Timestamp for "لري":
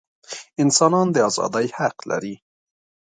2.09-2.35